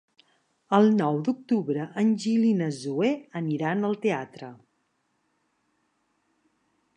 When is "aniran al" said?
3.41-3.99